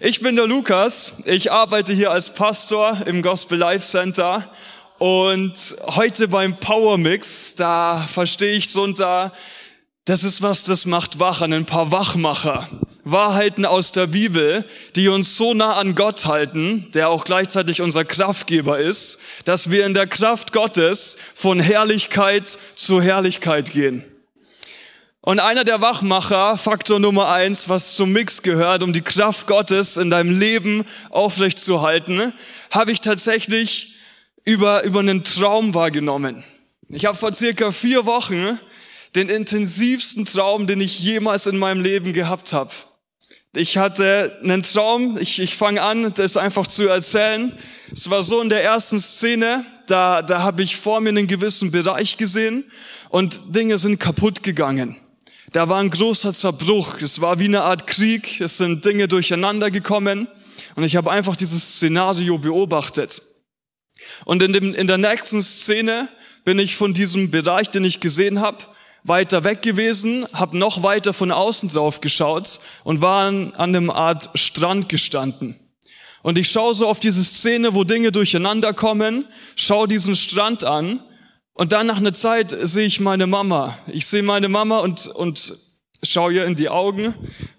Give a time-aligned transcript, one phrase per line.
[0.00, 1.14] Ich bin der Lukas.
[1.24, 4.48] Ich arbeite hier als Pastor im Gospel Life Center.
[4.98, 9.32] Und heute beim Power Mix, da verstehe ich so unter,
[10.04, 12.68] das ist was, das macht wach an ein paar Wachmacher.
[13.02, 14.64] Wahrheiten aus der Bibel,
[14.94, 19.84] die uns so nah an Gott halten, der auch gleichzeitig unser Kraftgeber ist, dass wir
[19.84, 24.04] in der Kraft Gottes von Herrlichkeit zu Herrlichkeit gehen.
[25.20, 29.96] Und einer der Wachmacher, Faktor Nummer eins, was zum Mix gehört, um die Kraft Gottes
[29.96, 32.32] in deinem Leben aufrechtzuerhalten,
[32.70, 33.96] habe ich tatsächlich
[34.44, 36.44] über, über einen Traum wahrgenommen.
[36.88, 38.58] Ich habe vor circa vier Wochen
[39.14, 42.70] den intensivsten Traum, den ich jemals in meinem Leben gehabt habe.
[43.54, 47.58] Ich hatte einen Traum, ich, ich fange an, das einfach zu erzählen.
[47.90, 51.70] Es war so in der ersten Szene, da, da habe ich vor mir einen gewissen
[51.72, 52.70] Bereich gesehen
[53.08, 54.96] und Dinge sind kaputt gegangen.
[55.52, 57.00] Da war ein großer Zerbruch.
[57.00, 58.40] Es war wie eine Art Krieg.
[58.40, 60.28] Es sind Dinge durcheinander gekommen.
[60.76, 63.22] Und ich habe einfach dieses Szenario beobachtet.
[64.24, 66.08] Und in, dem, in der nächsten Szene
[66.44, 68.58] bin ich von diesem Bereich, den ich gesehen habe,
[69.04, 73.90] weiter weg gewesen, habe noch weiter von außen drauf geschaut und war an, an einem
[73.90, 75.58] Art Strand gestanden.
[76.22, 79.24] Und ich schaue so auf diese Szene, wo Dinge durcheinander kommen,
[79.56, 81.00] schaue diesen Strand an
[81.58, 83.76] und dann nach einer Zeit sehe ich meine Mama.
[83.88, 85.56] Ich sehe meine Mama und, und
[86.04, 87.16] schaue ihr in die Augen.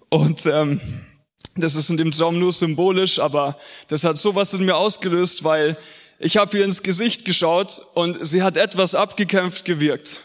[0.08, 0.80] Und ähm,
[1.54, 5.76] das ist in dem Traum nur symbolisch, aber das hat sowas in mir ausgelöst, weil
[6.18, 10.20] ich habe ihr ins Gesicht geschaut und sie hat etwas abgekämpft gewirkt.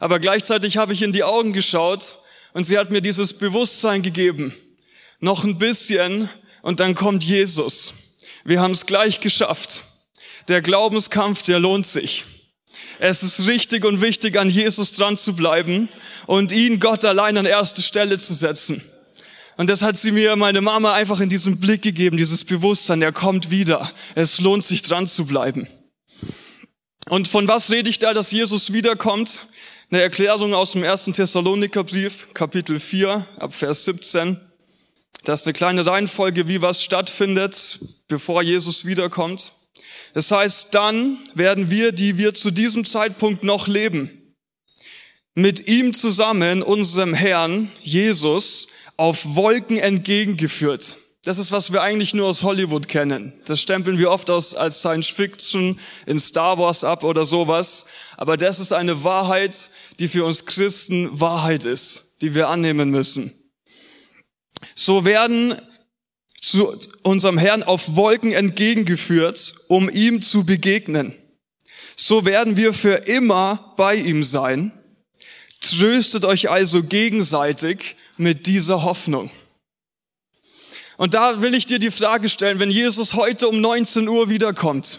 [0.00, 2.16] Aber gleichzeitig habe ich in die Augen geschaut
[2.54, 4.54] und sie hat mir dieses Bewusstsein gegeben.
[5.20, 6.30] Noch ein bisschen
[6.62, 7.92] und dann kommt Jesus.
[8.42, 9.84] Wir haben es gleich geschafft.
[10.48, 12.24] Der Glaubenskampf, der lohnt sich.
[13.04, 15.88] Es ist richtig und wichtig, an Jesus dran zu bleiben
[16.28, 18.80] und ihn, Gott allein, an erste Stelle zu setzen.
[19.56, 23.10] Und das hat sie mir, meine Mama, einfach in diesem Blick gegeben, dieses Bewusstsein, er
[23.10, 23.90] kommt wieder.
[24.14, 25.66] Es lohnt sich dran zu bleiben.
[27.08, 29.46] Und von was rede ich da, dass Jesus wiederkommt?
[29.90, 34.38] Eine Erklärung aus dem ersten Thessalonikerbrief, Kapitel 4, ab Vers 17.
[35.24, 39.54] Das ist eine kleine Reihenfolge, wie was stattfindet, bevor Jesus wiederkommt.
[40.14, 44.36] Das heißt, dann werden wir, die wir zu diesem Zeitpunkt noch leben,
[45.34, 50.96] mit ihm zusammen, unserem Herrn Jesus, auf Wolken entgegengeführt.
[51.24, 53.32] Das ist, was wir eigentlich nur aus Hollywood kennen.
[53.44, 57.86] Das stempeln wir oft aus, als Science Fiction in Star Wars ab oder sowas.
[58.16, 63.32] Aber das ist eine Wahrheit, die für uns Christen Wahrheit ist, die wir annehmen müssen.
[64.74, 65.54] So werden
[66.42, 71.14] zu unserem Herrn auf Wolken entgegengeführt, um ihm zu begegnen.
[71.96, 74.72] So werden wir für immer bei ihm sein.
[75.60, 79.30] Tröstet euch also gegenseitig mit dieser Hoffnung.
[80.96, 84.98] Und da will ich dir die Frage stellen, wenn Jesus heute um 19 Uhr wiederkommt,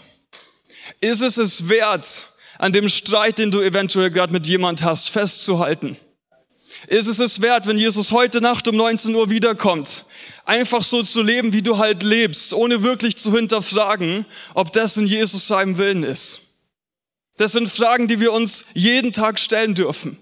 [1.00, 2.28] ist es es wert,
[2.58, 5.98] an dem Streit, den du eventuell gerade mit jemand hast, festzuhalten?
[6.86, 10.04] Ist es es wert, wenn Jesus heute Nacht um 19 Uhr wiederkommt,
[10.44, 15.06] einfach so zu leben, wie du halt lebst, ohne wirklich zu hinterfragen, ob das in
[15.06, 16.40] Jesus seinem Willen ist?
[17.36, 20.18] Das sind Fragen, die wir uns jeden Tag stellen dürfen.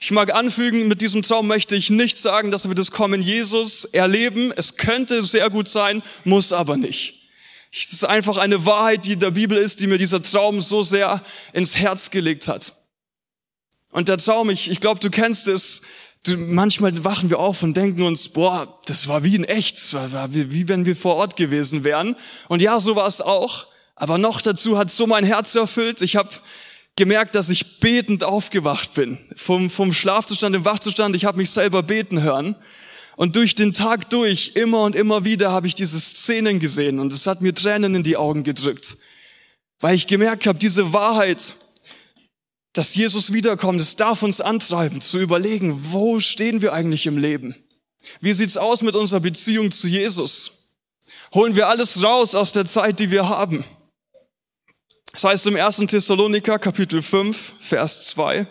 [0.00, 3.84] Ich mag anfügen, mit diesem Traum möchte ich nicht sagen, dass wir das Kommen Jesus
[3.84, 4.52] erleben.
[4.56, 7.20] Es könnte sehr gut sein, muss aber nicht.
[7.72, 10.82] Es ist einfach eine Wahrheit, die in der Bibel ist, die mir dieser Traum so
[10.82, 11.22] sehr
[11.52, 12.74] ins Herz gelegt hat.
[13.92, 15.82] Und der Traum, ich, ich glaube, du kennst es,
[16.36, 20.34] manchmal wachen wir auf und denken uns, boah, das war wie in echt, das war
[20.34, 22.16] wie, wie wenn wir vor Ort gewesen wären.
[22.48, 23.66] Und ja, so war es auch.
[23.94, 26.02] Aber noch dazu hat so mein Herz erfüllt.
[26.02, 26.30] Ich habe
[26.96, 29.18] gemerkt, dass ich betend aufgewacht bin.
[29.36, 32.56] Vom, vom Schlafzustand im Wachzustand, ich habe mich selber beten hören.
[33.16, 37.12] Und durch den Tag durch, immer und immer wieder, habe ich diese Szenen gesehen und
[37.12, 38.98] es hat mir Tränen in die Augen gedrückt.
[39.80, 41.54] Weil ich gemerkt habe, diese Wahrheit,
[42.76, 47.54] dass Jesus wiederkommt, es darf uns antreiben, zu überlegen, wo stehen wir eigentlich im Leben?
[48.20, 50.74] Wie sieht's aus mit unserer Beziehung zu Jesus?
[51.32, 53.64] Holen wir alles raus aus der Zeit, die wir haben?
[55.12, 55.78] Das heißt im 1.
[55.86, 58.46] Thessaloniker Kapitel 5, Vers 2,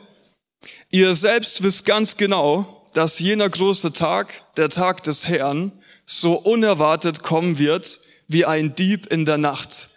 [0.90, 5.72] ihr selbst wisst ganz genau, dass jener große Tag, der Tag des Herrn,
[6.08, 9.90] so unerwartet kommen wird wie ein Dieb in der Nacht.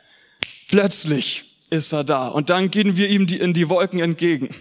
[0.68, 2.28] Plötzlich ist er da.
[2.28, 4.54] Und dann gehen wir ihm in die Wolken entgegen.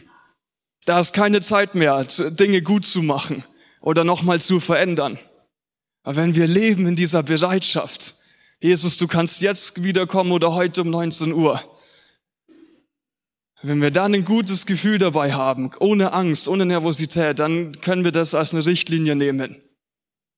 [0.86, 3.44] Da ist keine Zeit mehr, Dinge gut zu machen
[3.81, 5.19] oder nochmal zu verändern.
[6.04, 8.15] Aber wenn wir leben in dieser Bereitschaft,
[8.59, 11.62] Jesus, du kannst jetzt wiederkommen oder heute um 19 Uhr.
[13.62, 18.12] Wenn wir dann ein gutes Gefühl dabei haben, ohne Angst, ohne Nervosität, dann können wir
[18.12, 19.62] das als eine Richtlinie nehmen.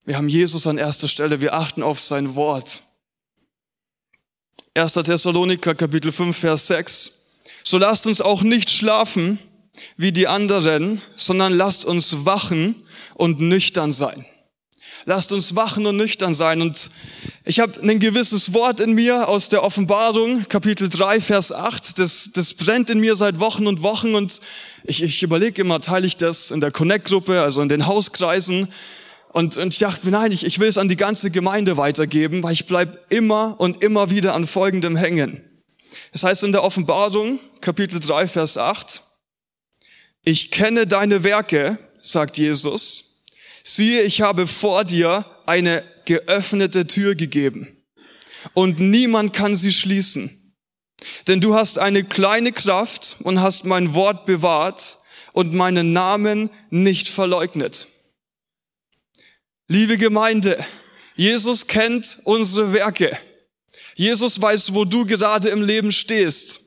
[0.04, 2.82] Wir haben Jesus an erster Stelle, wir achten auf sein Wort.
[4.74, 4.92] 1.
[4.92, 7.12] Thessaloniker Kapitel 5, Vers 6.
[7.64, 9.38] So lasst uns auch nicht schlafen
[9.96, 12.74] wie die anderen, sondern lasst uns wachen
[13.14, 14.24] und nüchtern sein.
[15.06, 16.60] Lasst uns wachen und nüchtern sein.
[16.60, 16.90] Und
[17.44, 21.98] ich habe ein gewisses Wort in mir aus der Offenbarung, Kapitel 3, Vers 8.
[21.98, 24.14] Das, das brennt in mir seit Wochen und Wochen.
[24.14, 24.40] Und
[24.84, 28.68] ich, ich überlege immer, teile ich das in der Connect-Gruppe, also in den Hauskreisen.
[29.32, 32.42] Und, und ich dachte mir, nein, ich, ich will es an die ganze Gemeinde weitergeben,
[32.42, 35.44] weil ich bleib immer und immer wieder an Folgendem hängen.
[36.12, 39.02] Das heißt in der Offenbarung, Kapitel 3, Vers 8,
[40.24, 43.24] ich kenne deine Werke, sagt Jesus,
[43.62, 47.68] siehe, ich habe vor dir eine geöffnete Tür gegeben
[48.52, 50.36] und niemand kann sie schließen.
[51.28, 54.98] Denn du hast eine kleine Kraft und hast mein Wort bewahrt
[55.32, 57.86] und meinen Namen nicht verleugnet.
[59.72, 60.58] Liebe Gemeinde,
[61.14, 63.16] Jesus kennt unsere Werke.
[63.94, 66.60] Jesus weiß, wo du gerade im Leben stehst.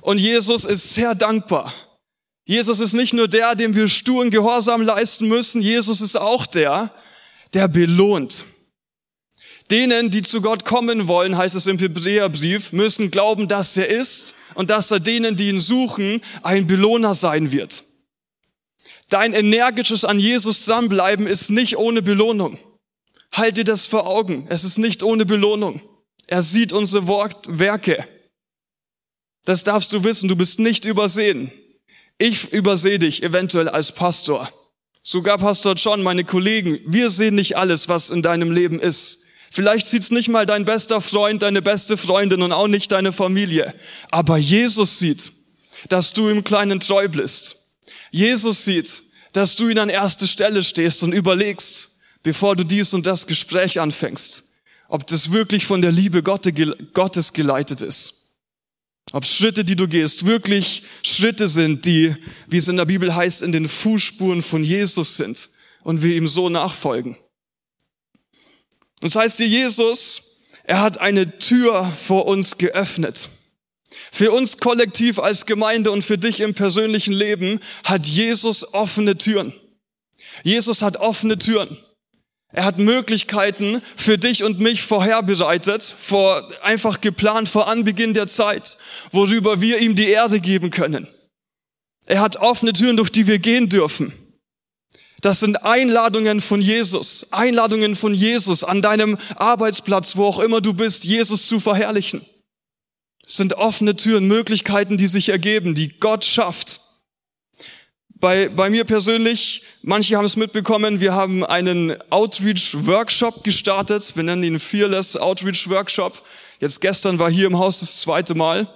[0.00, 1.74] Und Jesus ist sehr dankbar,
[2.46, 6.94] Jesus ist nicht nur der, dem wir sturen Gehorsam leisten müssen, Jesus ist auch der,
[7.52, 8.44] der belohnt.
[9.70, 14.36] Denen, die zu Gott kommen wollen, heißt es im Hebräerbrief, müssen glauben, dass er ist
[14.54, 17.84] und dass er denen, die ihn suchen, ein Belohner sein wird.
[19.12, 22.56] Dein energisches an Jesus dranbleiben ist nicht ohne Belohnung.
[23.30, 24.46] Halt dir das vor Augen.
[24.48, 25.82] Es ist nicht ohne Belohnung.
[26.28, 28.08] Er sieht unsere Werke.
[29.44, 30.30] Das darfst du wissen.
[30.30, 31.52] Du bist nicht übersehen.
[32.16, 34.50] Ich übersehe dich eventuell als Pastor.
[35.02, 39.24] Sogar Pastor John, meine Kollegen, wir sehen nicht alles, was in deinem Leben ist.
[39.50, 43.74] Vielleicht sieht's nicht mal dein bester Freund, deine beste Freundin und auch nicht deine Familie.
[44.10, 45.32] Aber Jesus sieht,
[45.90, 47.61] dass du im Kleinen treu bist.
[48.12, 53.06] Jesus sieht, dass du ihn an erste Stelle stehst und überlegst, bevor du dies und
[53.06, 54.44] das Gespräch anfängst,
[54.88, 58.36] ob das wirklich von der Liebe Gottes geleitet ist.
[59.12, 62.14] Ob Schritte, die du gehst, wirklich Schritte sind, die,
[62.46, 65.48] wie es in der Bibel heißt, in den Fußspuren von Jesus sind
[65.82, 67.16] und wir ihm so nachfolgen.
[69.00, 73.28] Und das heißt hier, Jesus, er hat eine Tür vor uns geöffnet.
[74.14, 79.54] Für uns kollektiv als Gemeinde und für dich im persönlichen Leben hat Jesus offene Türen.
[80.44, 81.78] Jesus hat offene Türen.
[82.52, 88.76] Er hat Möglichkeiten für dich und mich vorherbereitet, vor, einfach geplant vor Anbeginn der Zeit,
[89.12, 91.08] worüber wir ihm die Erde geben können.
[92.04, 94.12] Er hat offene Türen, durch die wir gehen dürfen.
[95.22, 100.74] Das sind Einladungen von Jesus, Einladungen von Jesus an deinem Arbeitsplatz, wo auch immer du
[100.74, 102.26] bist, Jesus zu verherrlichen.
[103.32, 106.82] Es sind offene Türen, Möglichkeiten, die sich ergeben, die Gott schafft.
[108.08, 114.16] Bei, bei mir persönlich, manche haben es mitbekommen, wir haben einen Outreach-Workshop gestartet.
[114.16, 116.22] Wir nennen ihn Fearless Outreach Workshop.
[116.60, 118.68] Jetzt gestern war hier im Haus das zweite Mal.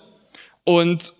[0.64, 1.12] Und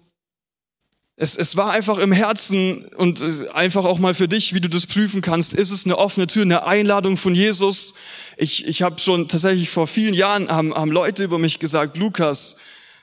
[1.16, 3.22] es, es war einfach im Herzen und
[3.52, 5.52] einfach auch mal für dich, wie du das prüfen kannst.
[5.52, 7.96] Ist es eine offene Tür, eine Einladung von Jesus?
[8.38, 12.56] Ich, ich habe schon tatsächlich vor vielen Jahren haben, haben Leute über mich gesagt, Lukas,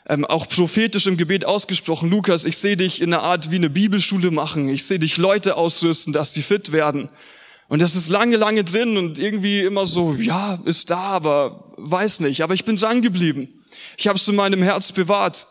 [0.08, 3.70] ähm, auch prophetisch im Gebet ausgesprochen, Lukas, ich sehe dich in einer Art wie eine
[3.70, 4.70] Bibelschule machen.
[4.70, 7.10] Ich sehe dich Leute ausrüsten, dass die fit werden.
[7.70, 12.20] Und das ist lange, lange drin und irgendwie immer so, ja, ist da, aber weiß
[12.20, 12.42] nicht.
[12.42, 13.48] Aber ich bin dran geblieben.
[13.98, 15.48] Ich habe es in meinem Herz bewahrt.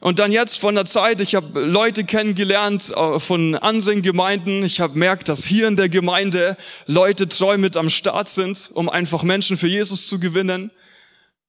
[0.00, 4.62] Und dann jetzt von der Zeit, ich habe Leute kennengelernt äh, von anderen Gemeinden.
[4.62, 8.88] Ich habe merkt, dass hier in der Gemeinde Leute treu mit am Start sind, um
[8.88, 10.70] einfach Menschen für Jesus zu gewinnen.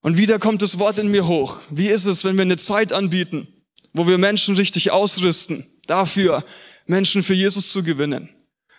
[0.05, 1.61] Und wieder kommt das Wort in mir hoch.
[1.71, 3.47] Wie ist es, wenn wir eine Zeit anbieten,
[3.91, 6.43] wo wir Menschen richtig ausrüsten, dafür
[6.85, 8.29] Menschen für Jesus zu gewinnen?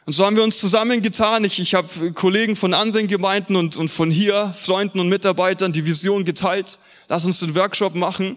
[0.05, 1.43] Und so haben wir uns zusammengetan.
[1.43, 5.85] Ich, ich habe Kollegen von anderen Gemeinden und, und von hier, Freunden und Mitarbeitern, die
[5.85, 6.79] Vision geteilt.
[7.09, 8.37] Lass uns den Workshop machen.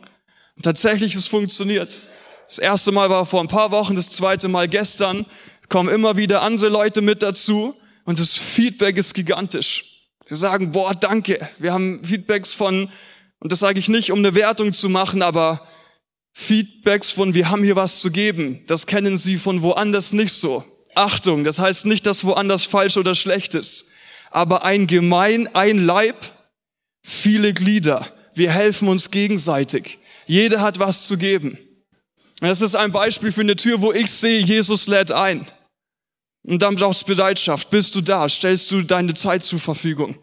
[0.55, 2.01] Und tatsächlich, es funktioniert.
[2.47, 5.27] Das erste Mal war vor ein paar Wochen, das zweite Mal gestern.
[5.61, 7.75] Es kommen immer wieder andere Leute mit dazu.
[8.05, 9.98] Und das Feedback ist gigantisch.
[10.29, 11.49] Sie sagen, boah, danke.
[11.57, 12.87] Wir haben Feedbacks von,
[13.39, 15.67] und das sage ich nicht, um eine Wertung zu machen, aber
[16.33, 18.63] Feedbacks von, wir haben hier was zu geben.
[18.67, 20.63] Das kennen Sie von woanders nicht so.
[20.93, 23.87] Achtung, das heißt nicht, dass woanders falsch oder schlecht ist.
[24.29, 26.23] Aber ein Gemein, ein Leib,
[27.01, 28.05] viele Glieder.
[28.35, 29.97] Wir helfen uns gegenseitig.
[30.27, 31.57] Jeder hat was zu geben.
[32.39, 35.47] Das ist ein Beispiel für eine Tür, wo ich sehe, Jesus lädt ein.
[36.43, 37.69] Und dann brauchst du Bereitschaft.
[37.69, 38.27] Bist du da?
[38.27, 40.17] Stellst du deine Zeit zur Verfügung?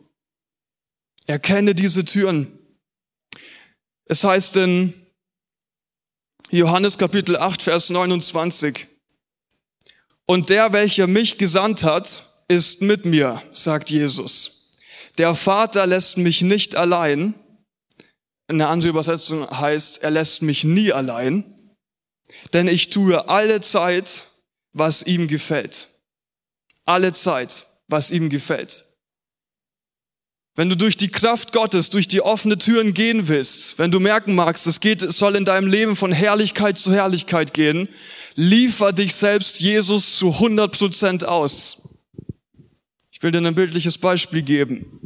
[1.27, 2.59] Erkenne diese Türen.
[4.07, 4.95] Es heißt in
[6.51, 8.87] Johannes Kapitel 8, Vers 29,
[10.27, 14.71] und der, welcher mich gesandt hat, ist mit mir, sagt Jesus.
[15.19, 17.35] Der Vater lässt mich nicht allein.
[18.49, 21.73] Eine andere Übersetzung heißt, er lässt mich nie allein,
[22.53, 24.25] denn ich tue alle Zeit,
[24.73, 25.89] was ihm gefällt.
[26.87, 28.87] Alle Zeit, was ihm gefällt.
[30.55, 34.35] Wenn du durch die Kraft Gottes, durch die offene Türen gehen willst, wenn du merken
[34.35, 37.91] magst, es geht, es soll in deinem Leben von Herrlichkeit zu Herrlichkeit gehen,
[38.37, 41.91] liefer dich selbst Jesus zu 100 Prozent aus.
[43.11, 45.01] Ich will dir ein bildliches Beispiel geben.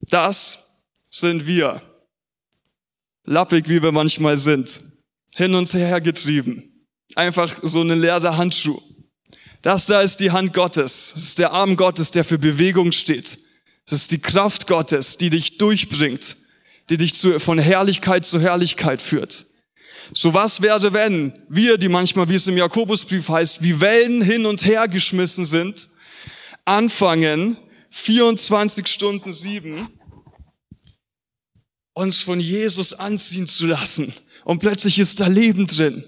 [0.00, 1.82] Das sind wir.
[3.24, 4.80] Lappig, wie wir manchmal sind.
[5.36, 6.86] Hin und her getrieben.
[7.14, 8.80] Einfach so ein leerer Handschuh.
[9.66, 11.10] Das da ist die Hand Gottes.
[11.12, 13.36] Das ist der Arm Gottes, der für Bewegung steht.
[13.86, 16.36] Das ist die Kraft Gottes, die dich durchbringt,
[16.88, 19.44] die dich zu, von Herrlichkeit zu Herrlichkeit führt.
[20.12, 24.46] So was wäre, wenn wir, die manchmal, wie es im Jakobusbrief heißt, wie Wellen hin
[24.46, 25.88] und her geschmissen sind,
[26.64, 27.56] anfangen,
[27.90, 29.88] 24 Stunden sieben,
[31.92, 34.14] uns von Jesus anziehen zu lassen.
[34.44, 36.04] Und plötzlich ist da Leben drin.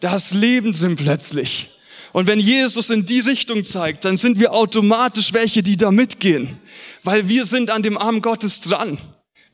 [0.00, 1.68] Da ist Leben drin plötzlich.
[2.12, 6.58] Und wenn Jesus in die Richtung zeigt, dann sind wir automatisch welche, die da mitgehen.
[7.02, 8.98] Weil wir sind an dem Arm Gottes dran.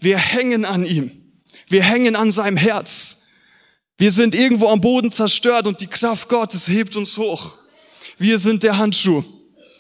[0.00, 1.10] Wir hängen an ihm.
[1.68, 3.22] Wir hängen an seinem Herz.
[3.96, 7.58] Wir sind irgendwo am Boden zerstört und die Kraft Gottes hebt uns hoch.
[8.16, 9.24] Wir sind der Handschuh.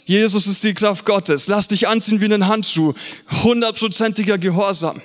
[0.04, 1.48] Jesus ist die Kraft Gottes.
[1.48, 2.94] Lass dich anziehen wie einen Handschuh.
[3.42, 5.02] Hundertprozentiger Gehorsam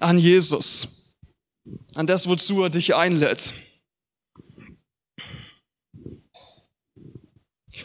[0.00, 0.88] an Jesus.
[1.94, 3.52] An das, wozu er dich einlädt.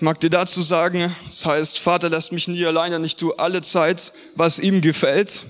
[0.02, 3.62] Ich mag dir dazu sagen, das heißt, Vater lässt mich nie alleine, nicht tu alle
[3.62, 5.44] Zeit, was ihm gefällt.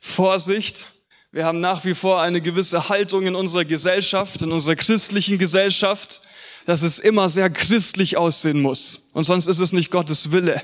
[0.00, 0.86] Vorsicht,
[1.32, 6.22] wir haben nach wie vor eine gewisse Haltung in unserer Gesellschaft, in unserer christlichen Gesellschaft,
[6.66, 9.10] dass es immer sehr christlich aussehen muss.
[9.12, 10.62] Und sonst ist es nicht Gottes Wille.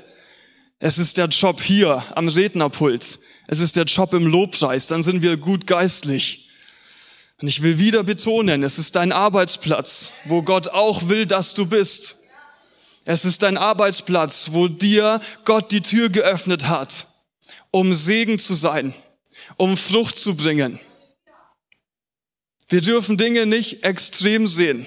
[0.79, 3.19] Es ist der Job hier am Rednerpult.
[3.47, 4.87] Es ist der Job im Lobpreis.
[4.87, 6.49] Dann sind wir gut geistlich.
[7.41, 11.65] Und ich will wieder betonen, es ist dein Arbeitsplatz, wo Gott auch will, dass du
[11.65, 12.15] bist.
[13.09, 17.07] Es ist dein Arbeitsplatz, wo dir Gott die Tür geöffnet hat,
[17.71, 18.93] um Segen zu sein,
[19.55, 20.77] um Frucht zu bringen.
[22.67, 24.85] Wir dürfen Dinge nicht extrem sehen.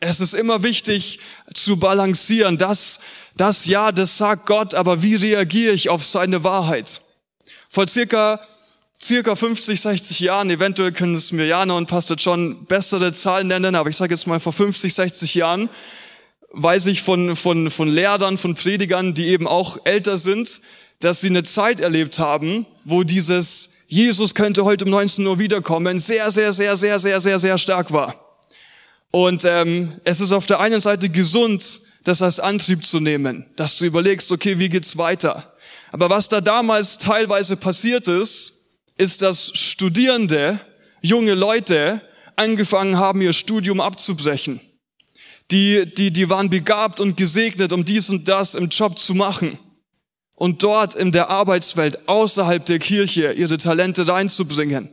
[0.00, 1.20] Es ist immer wichtig
[1.54, 2.58] zu balancieren.
[2.58, 2.98] Das,
[3.36, 7.00] das ja, das sagt Gott, aber wie reagiere ich auf seine Wahrheit?
[7.68, 8.40] Vor circa,
[9.00, 13.76] circa 50, 60 Jahren, eventuell können es mir Jana und Pastor John bessere Zahlen nennen,
[13.76, 15.70] aber ich sage jetzt mal vor 50, 60 Jahren,
[16.52, 20.60] weiß ich von, von, von Lehrern, von Predigern, die eben auch älter sind,
[21.00, 25.98] dass sie eine Zeit erlebt haben, wo dieses Jesus könnte heute um 19 Uhr wiederkommen,
[25.98, 28.38] sehr, sehr, sehr, sehr, sehr, sehr, sehr stark war.
[29.10, 33.76] Und ähm, es ist auf der einen Seite gesund, das als Antrieb zu nehmen, dass
[33.76, 35.52] du überlegst, okay, wie geht's weiter?
[35.90, 40.60] Aber was da damals teilweise passiert ist, ist, dass Studierende,
[41.02, 42.00] junge Leute
[42.36, 44.60] angefangen haben, ihr Studium abzubrechen
[45.50, 49.58] die, die, die waren begabt und gesegnet, um dies und das im Job zu machen
[50.36, 54.88] und dort in der Arbeitswelt außerhalb der Kirche ihre Talente reinzubringen.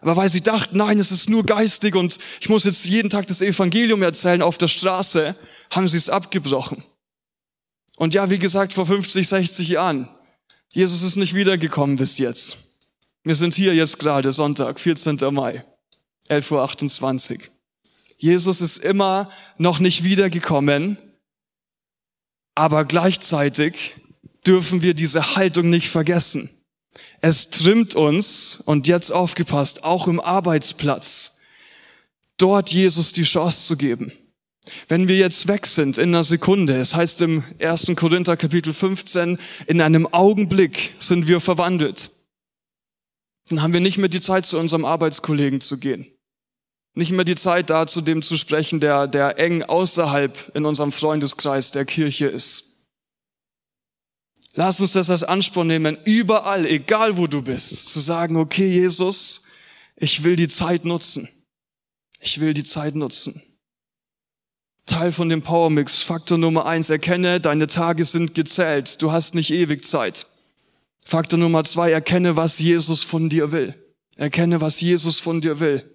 [0.00, 3.26] Aber weil sie dachten, nein, es ist nur geistig und ich muss jetzt jeden Tag
[3.26, 5.36] das Evangelium erzählen auf der Straße,
[5.70, 6.82] haben sie es abgebrochen.
[7.96, 10.08] Und ja, wie gesagt, vor 50, 60 Jahren,
[10.72, 12.56] Jesus ist nicht wiedergekommen bis jetzt.
[13.24, 15.18] Wir sind hier jetzt gerade, Sonntag, 14.
[15.30, 15.66] Mai,
[16.30, 17.59] 11.28 Uhr.
[18.20, 20.98] Jesus ist immer noch nicht wiedergekommen,
[22.54, 23.96] aber gleichzeitig
[24.46, 26.50] dürfen wir diese Haltung nicht vergessen.
[27.22, 31.38] Es trimmt uns, und jetzt aufgepasst, auch im Arbeitsplatz,
[32.36, 34.12] dort Jesus die Chance zu geben.
[34.86, 37.92] Wenn wir jetzt weg sind in einer Sekunde, es heißt im 1.
[37.96, 42.10] Korinther Kapitel 15, in einem Augenblick sind wir verwandelt.
[43.48, 46.06] Dann haben wir nicht mehr die Zeit, zu unserem Arbeitskollegen zu gehen.
[47.00, 50.92] Nicht mehr die Zeit da, zu dem zu sprechen, der, der eng außerhalb in unserem
[50.92, 52.90] Freundeskreis der Kirche ist.
[54.52, 59.44] Lass uns das als Anspruch nehmen, überall, egal wo du bist, zu sagen, okay, Jesus,
[59.96, 61.26] ich will die Zeit nutzen.
[62.20, 63.40] Ich will die Zeit nutzen.
[64.84, 66.02] Teil von dem Power Mix.
[66.02, 69.00] Faktor Nummer eins, erkenne, deine Tage sind gezählt.
[69.00, 70.26] Du hast nicht ewig Zeit.
[71.06, 73.74] Faktor Nummer zwei, erkenne, was Jesus von dir will.
[74.18, 75.90] Erkenne, was Jesus von dir will.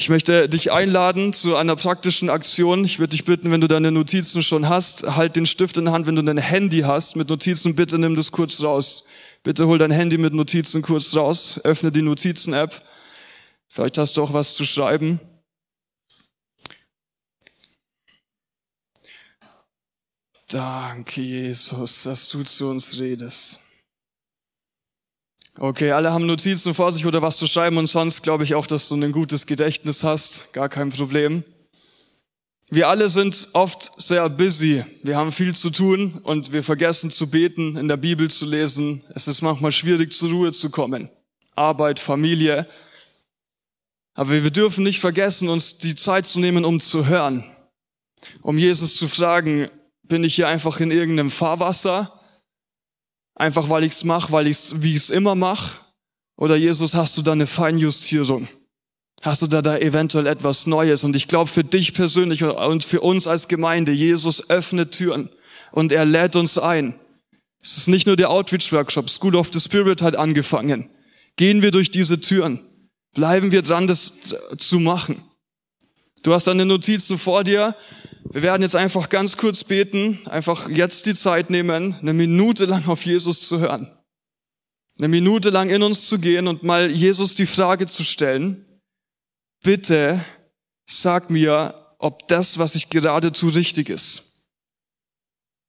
[0.00, 2.86] Ich möchte dich einladen zu einer praktischen Aktion.
[2.86, 5.92] Ich würde dich bitten, wenn du deine Notizen schon hast, halt den Stift in der
[5.92, 6.06] Hand.
[6.06, 9.04] Wenn du dein Handy hast mit Notizen, bitte nimm das kurz raus.
[9.42, 11.60] Bitte hol dein Handy mit Notizen kurz raus.
[11.64, 12.82] Öffne die Notizen-App.
[13.68, 15.20] Vielleicht hast du auch was zu schreiben.
[20.48, 23.60] Danke, Jesus, dass du zu uns redest.
[25.58, 28.66] Okay, alle haben Notizen vor sich oder was zu schreiben und sonst glaube ich auch,
[28.66, 30.52] dass du ein gutes Gedächtnis hast.
[30.52, 31.44] Gar kein Problem.
[32.70, 34.84] Wir alle sind oft sehr busy.
[35.02, 39.02] Wir haben viel zu tun und wir vergessen zu beten, in der Bibel zu lesen.
[39.12, 41.10] Es ist manchmal schwierig, zur Ruhe zu kommen.
[41.56, 42.68] Arbeit, Familie.
[44.14, 47.44] Aber wir dürfen nicht vergessen, uns die Zeit zu nehmen, um zu hören.
[48.42, 49.68] Um Jesus zu fragen,
[50.04, 52.19] bin ich hier einfach in irgendeinem Fahrwasser?
[53.34, 55.80] Einfach weil ich's mache, weil ich's, wie ich's immer mache?
[56.36, 58.48] Oder Jesus, hast du da eine Feinjustierung?
[59.22, 61.04] Hast du da, da eventuell etwas Neues?
[61.04, 65.28] Und ich glaube, für dich persönlich und für uns als Gemeinde, Jesus öffnet Türen
[65.72, 66.98] und er lädt uns ein.
[67.62, 70.88] Es ist nicht nur der Outreach-Workshop, School of the Spirit hat angefangen.
[71.36, 72.60] Gehen wir durch diese Türen.
[73.14, 74.14] Bleiben wir dran, das
[74.56, 75.22] zu machen.
[76.22, 77.74] Du hast deine Notizen vor dir.
[78.24, 82.86] Wir werden jetzt einfach ganz kurz beten, einfach jetzt die Zeit nehmen, eine Minute lang
[82.88, 83.90] auf Jesus zu hören.
[84.98, 88.66] Eine Minute lang in uns zu gehen und mal Jesus die Frage zu stellen,
[89.62, 90.22] bitte
[90.86, 94.48] sag mir, ob das, was ich gerade tue, richtig ist.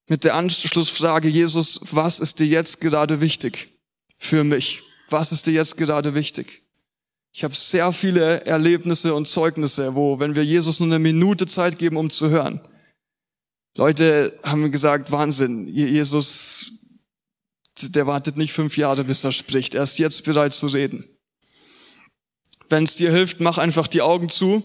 [0.08, 3.80] Mit der Anschlussfrage, Jesus, was ist dir jetzt gerade wichtig
[4.20, 4.84] für mich?
[5.10, 6.61] Was ist dir jetzt gerade wichtig?
[7.34, 11.80] Ich habe sehr viele Erlebnisse und Zeugnisse, wo, wenn wir Jesus nur eine Minute Zeit
[11.80, 12.62] geben, um zu hören,
[13.76, 16.74] Leute haben gesagt, Wahnsinn, Jesus,
[17.82, 19.76] der wartet nicht fünf Jahre, bis er spricht.
[19.76, 21.08] Er ist jetzt bereit zu reden.
[22.68, 24.64] Wenn es dir hilft, mach einfach die Augen zu.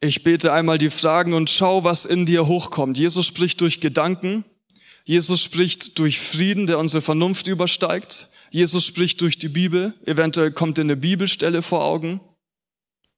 [0.00, 2.98] Ich bete einmal die Fragen und schau, was in dir hochkommt.
[2.98, 4.44] Jesus spricht durch Gedanken.
[5.04, 8.28] Jesus spricht durch Frieden, der unsere Vernunft übersteigt.
[8.50, 9.94] Jesus spricht durch die Bibel.
[10.06, 12.20] Eventuell kommt dir eine Bibelstelle vor Augen.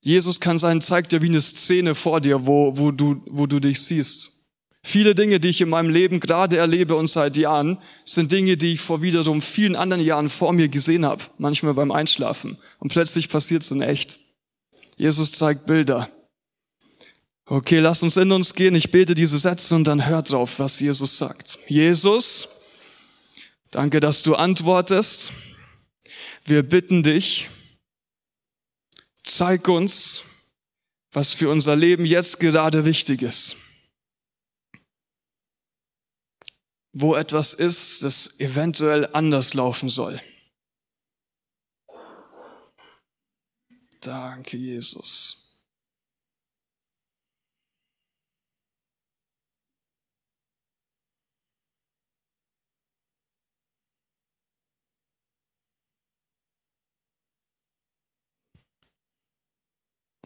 [0.00, 3.60] Jesus kann sein, zeigt dir wie eine Szene vor dir, wo, wo, du, wo du
[3.60, 4.32] dich siehst.
[4.82, 8.72] Viele Dinge, die ich in meinem Leben gerade erlebe und seit Jahren, sind Dinge, die
[8.72, 12.57] ich vor wiederum vielen anderen Jahren vor mir gesehen habe, manchmal beim Einschlafen.
[12.78, 14.18] Und plötzlich passiert es in echt.
[14.96, 16.11] Jesus zeigt Bilder.
[17.44, 18.74] Okay, lass uns in uns gehen.
[18.74, 21.59] Ich bete diese Sätze und dann hört drauf, was Jesus sagt.
[21.66, 22.48] Jesus,
[23.70, 25.33] danke, dass du antwortest.
[26.44, 27.50] Wir bitten dich,
[29.22, 30.22] zeig uns,
[31.12, 33.56] was für unser Leben jetzt gerade wichtig ist.
[36.92, 40.20] wo etwas ist, das eventuell anders laufen soll.
[44.00, 45.49] Danke, Jesus.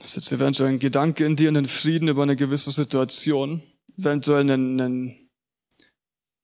[0.05, 3.63] Das ist jetzt eventuell ein Gedanke in dir, einen Frieden über eine gewisse Situation,
[3.97, 5.31] eventuell einen, einen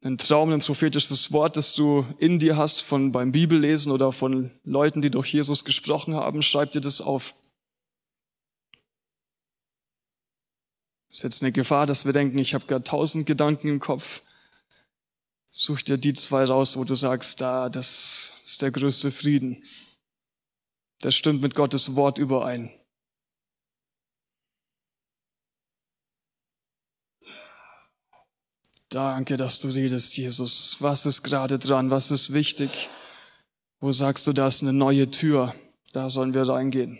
[0.02, 4.50] ein Traum, ein prophetisches Wort, das du in dir hast von beim Bibellesen oder von
[4.64, 7.34] Leuten, die durch Jesus gesprochen haben, schreib dir das auf.
[11.10, 14.22] Das ist jetzt eine Gefahr, dass wir denken, ich habe gerade tausend Gedanken im Kopf.
[15.50, 19.62] Such dir die zwei raus, wo du sagst, da, das ist der größte Frieden.
[21.00, 22.74] Das stimmt mit Gottes Wort überein.
[28.90, 30.76] Danke, dass du redest, Jesus.
[30.80, 31.92] Was ist gerade dran?
[31.92, 32.90] Was ist wichtig?
[33.78, 35.54] Wo sagst du, da ist eine neue Tür?
[35.92, 36.98] Da sollen wir reingehen.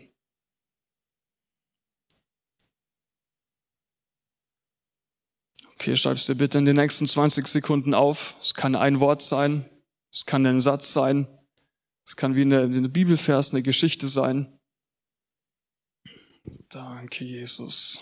[5.75, 8.37] Okay, schreibst dir bitte in den nächsten 20 Sekunden auf.
[8.41, 9.69] Es kann ein Wort sein.
[10.13, 11.27] Es kann ein Satz sein.
[12.07, 14.61] Es kann wie eine, eine Bibelvers, eine Geschichte sein.
[16.69, 18.01] Danke, Jesus.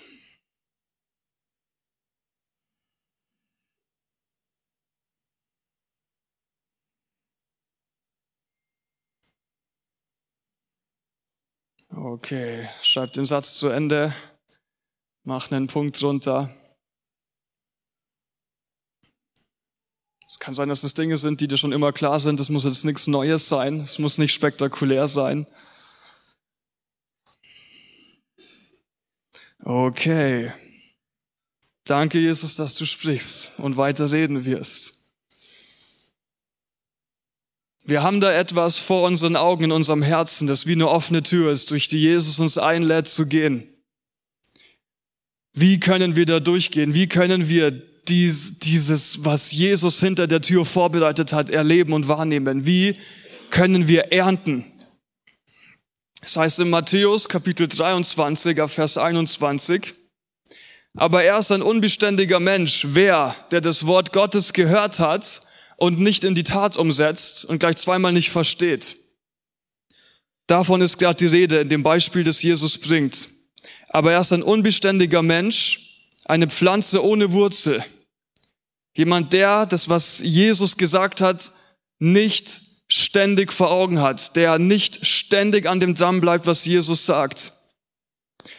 [11.90, 14.14] Okay, schreib den Satz zu Ende,
[15.24, 16.54] mach einen Punkt drunter.
[20.28, 22.38] Es kann sein, dass es Dinge sind, die dir schon immer klar sind.
[22.38, 23.80] Es muss jetzt nichts Neues sein.
[23.80, 25.46] Es muss nicht spektakulär sein.
[29.64, 30.52] Okay.
[31.84, 34.97] Danke, Jesus, dass du sprichst und weiter reden wirst.
[37.88, 41.50] Wir haben da etwas vor unseren Augen in unserem Herzen, das wie eine offene Tür
[41.50, 43.66] ist, durch die Jesus uns einlädt zu gehen.
[45.54, 46.92] Wie können wir da durchgehen?
[46.92, 52.66] Wie können wir dies, dieses, was Jesus hinter der Tür vorbereitet hat, erleben und wahrnehmen?
[52.66, 52.92] Wie
[53.48, 54.66] können wir ernten?
[56.20, 59.94] Das heißt in Matthäus Kapitel 23, Vers 21,
[60.94, 62.84] Aber er ist ein unbeständiger Mensch.
[62.90, 65.47] Wer, der das Wort Gottes gehört hat
[65.78, 68.96] und nicht in die Tat umsetzt und gleich zweimal nicht versteht.
[70.48, 73.28] Davon ist gerade die Rede in dem Beispiel, das Jesus bringt.
[73.88, 77.84] Aber er ist ein unbeständiger Mensch, eine Pflanze ohne Wurzel.
[78.96, 81.52] Jemand, der das, was Jesus gesagt hat,
[82.00, 87.52] nicht ständig vor Augen hat, der nicht ständig an dem dran bleibt, was Jesus sagt.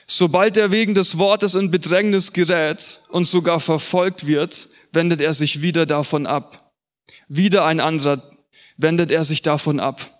[0.08, 5.62] Sobald er wegen des Wortes in Bedrängnis gerät und sogar verfolgt wird, wendet er sich
[5.62, 6.69] wieder davon ab.
[7.28, 8.24] Wieder ein anderer
[8.78, 10.20] wendet er sich davon ab.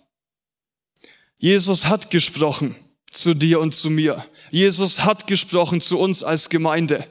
[1.38, 2.76] Jesus hat gesprochen
[3.10, 4.24] zu dir und zu mir.
[4.50, 7.04] Jesus hat gesprochen zu uns als Gemeinde.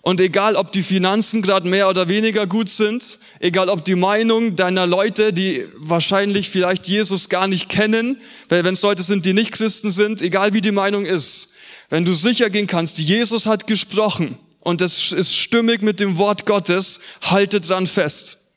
[0.00, 4.54] Und egal, ob die Finanzen gerade mehr oder weniger gut sind, egal, ob die Meinung
[4.54, 9.32] deiner Leute, die wahrscheinlich vielleicht Jesus gar nicht kennen, weil wenn es Leute sind, die
[9.32, 11.48] nicht Christen sind, egal wie die Meinung ist,
[11.90, 16.46] wenn du sicher gehen kannst, Jesus hat gesprochen und es ist stimmig mit dem Wort
[16.46, 18.51] Gottes, halte dran fest.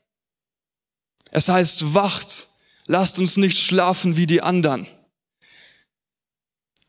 [1.30, 2.48] Es heißt, wacht,
[2.86, 4.86] lasst uns nicht schlafen wie die anderen.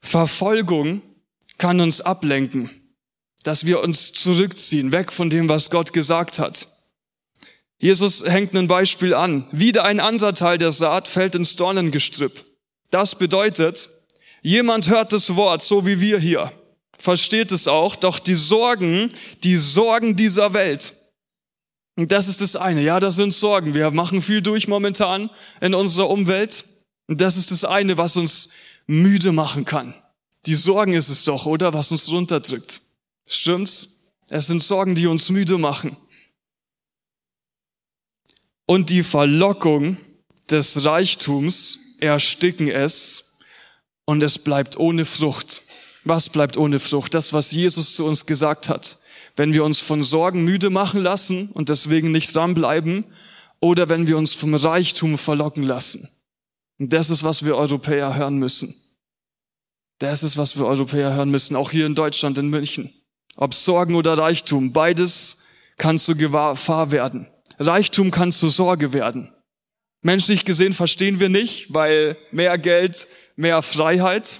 [0.01, 1.01] Verfolgung
[1.57, 2.69] kann uns ablenken
[3.47, 6.67] dass wir uns zurückziehen, weg von dem, was Gott gesagt hat.
[7.79, 9.47] Jesus hängt ein Beispiel an.
[9.53, 12.43] Wieder ein anderer Teil der Saat fällt ins Dornengestrüpp.
[12.91, 13.89] Das bedeutet,
[14.41, 16.51] jemand hört das Wort, so wie wir hier,
[16.99, 19.07] versteht es auch, doch die Sorgen,
[19.43, 20.93] die Sorgen dieser Welt,
[21.97, 22.81] und das ist das eine.
[22.81, 23.73] Ja, das sind Sorgen.
[23.73, 25.31] Wir machen viel durch momentan
[25.61, 26.63] in unserer Umwelt.
[27.07, 28.49] Und das ist das eine, was uns
[28.85, 29.95] müde machen kann.
[30.45, 31.73] Die Sorgen ist es doch, oder?
[31.73, 32.81] Was uns runterdrückt.
[33.27, 34.11] Stimmt's?
[34.29, 35.97] Es sind Sorgen, die uns müde machen.
[38.67, 39.97] Und die Verlockung
[40.51, 43.39] des Reichtums ersticken es
[44.05, 45.63] und es bleibt ohne Frucht.
[46.03, 47.15] Was bleibt ohne Frucht?
[47.15, 48.99] Das, was Jesus zu uns gesagt hat.
[49.37, 53.05] Wenn wir uns von Sorgen müde machen lassen und deswegen nicht dranbleiben
[53.61, 56.09] oder wenn wir uns vom Reichtum verlocken lassen.
[56.79, 58.75] Und das ist, was wir Europäer hören müssen.
[59.99, 62.91] Das ist, was wir Europäer hören müssen, auch hier in Deutschland, in München.
[63.35, 65.37] Ob Sorgen oder Reichtum, beides
[65.77, 67.27] kann zu Gefahr werden.
[67.59, 69.31] Reichtum kann zu Sorge werden.
[70.01, 74.39] Menschlich gesehen verstehen wir nicht, weil mehr Geld, mehr Freiheit.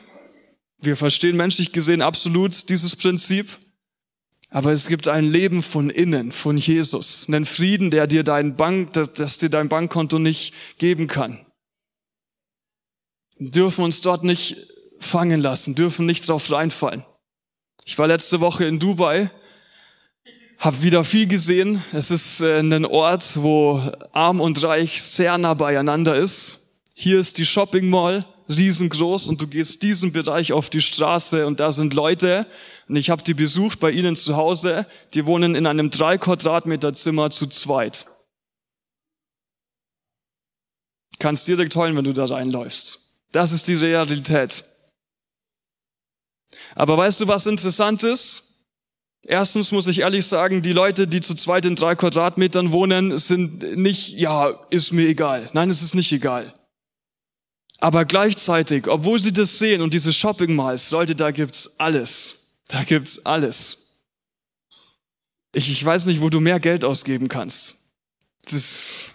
[0.80, 3.50] Wir verstehen menschlich gesehen absolut dieses Prinzip.
[4.58, 8.92] Aber es gibt ein Leben von innen, von Jesus, einen Frieden, der dir dein Bank,
[8.92, 11.46] das dir dein Bankkonto nicht geben kann.
[13.38, 14.58] Wir dürfen uns dort nicht
[14.98, 17.06] fangen lassen, dürfen nicht drauf reinfallen.
[17.86, 19.30] Ich war letzte Woche in Dubai,
[20.58, 21.84] habe wieder viel gesehen.
[21.94, 23.80] Es ist äh, ein Ort, wo
[24.12, 26.82] arm und reich sehr nah beieinander ist.
[26.96, 31.60] Hier ist die Shopping Mall, riesengroß und du gehst diesen Bereich auf die Straße und
[31.60, 32.48] da sind Leute
[32.88, 34.86] und ich habe die besucht bei ihnen zu Hause.
[35.14, 38.06] Die wohnen in einem drei Quadratmeter Zimmer zu zweit.
[41.20, 43.00] Kannst direkt heulen, wenn du da reinläufst.
[43.32, 44.64] Das ist die Realität.
[46.76, 48.66] Aber weißt du, was interessant ist?
[49.26, 53.76] Erstens muss ich ehrlich sagen, die Leute, die zu zweit in drei Quadratmetern wohnen, sind
[53.76, 55.50] nicht, ja, ist mir egal.
[55.54, 56.54] Nein, es ist nicht egal.
[57.80, 62.60] Aber gleichzeitig, obwohl sie das sehen und diese Shopping Malls, Leute, da gibt's alles.
[62.68, 64.04] Da gibt's alles.
[65.54, 67.76] Ich, ich weiß nicht, wo du mehr Geld ausgeben kannst.
[68.46, 69.06] Das,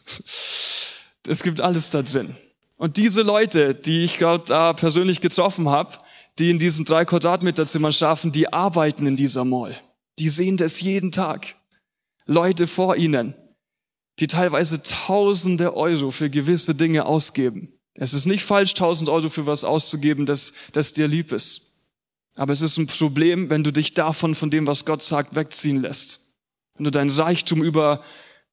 [1.26, 2.36] es gibt alles da drin.
[2.76, 5.98] Und diese Leute, die ich gerade da persönlich getroffen habe,
[6.38, 9.76] die in diesen drei Quadratmeter Zimmern schlafen, die arbeiten in dieser Mall.
[10.18, 11.56] Die sehen das jeden Tag.
[12.26, 13.34] Leute vor ihnen,
[14.18, 17.71] die teilweise Tausende Euro für gewisse Dinge ausgeben.
[17.96, 21.72] Es ist nicht falsch, tausend Euro für was auszugeben, das, das dir lieb ist.
[22.36, 25.82] Aber es ist ein Problem, wenn du dich davon, von dem, was Gott sagt, wegziehen
[25.82, 26.20] lässt.
[26.76, 28.02] Wenn du dein Reichtum über,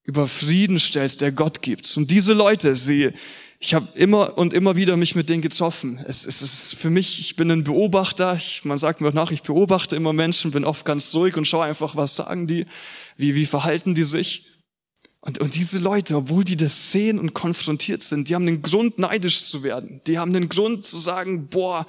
[0.04, 1.96] über Frieden stellst, der Gott gibt.
[1.96, 3.14] Und diese Leute, sie,
[3.60, 6.04] ich habe immer und immer wieder mich mit denen getroffen.
[6.06, 8.36] Es, es ist für mich, ich bin ein Beobachter.
[8.36, 11.46] Ich, man sagt mir auch nach, ich beobachte immer Menschen, bin oft ganz ruhig und
[11.46, 12.66] schaue einfach, was sagen die,
[13.16, 14.46] wie, wie verhalten die sich.
[15.22, 19.00] Und, und diese Leute, obwohl die das sehen und konfrontiert sind, die haben den Grund,
[19.00, 20.02] neidisch zu werden.
[20.08, 21.86] Die haben den Grund zu sagen, boah,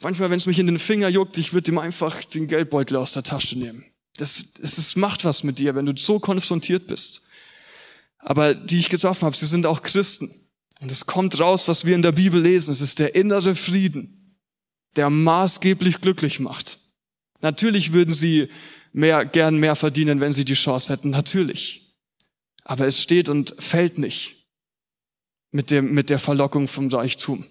[0.00, 3.12] manchmal, wenn es mich in den Finger juckt, ich würde ihm einfach den Geldbeutel aus
[3.12, 3.84] der Tasche nehmen.
[4.16, 7.22] Das, das, das macht was mit dir, wenn du so konfrontiert bist.
[8.18, 10.30] Aber die ich getroffen habe, sie sind auch Christen.
[10.80, 12.70] Und es kommt raus, was wir in der Bibel lesen.
[12.70, 14.38] Es ist der innere Frieden,
[14.96, 16.78] der maßgeblich glücklich macht.
[17.40, 18.48] Natürlich würden sie
[18.92, 21.10] mehr, gern mehr verdienen, wenn sie die Chance hätten.
[21.10, 21.83] Natürlich.
[22.64, 24.48] Aber es steht und fällt nicht
[25.50, 27.46] mit dem, mit der Verlockung vom Reichtum.